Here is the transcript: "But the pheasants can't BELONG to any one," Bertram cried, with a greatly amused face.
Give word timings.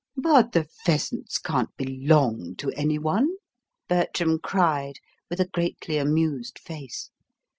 "But 0.17 0.53
the 0.53 0.63
pheasants 0.63 1.37
can't 1.37 1.69
BELONG 1.77 2.55
to 2.55 2.71
any 2.71 2.97
one," 2.97 3.29
Bertram 3.87 4.39
cried, 4.39 4.95
with 5.29 5.39
a 5.39 5.45
greatly 5.53 5.99
amused 5.99 6.57
face. 6.57 7.11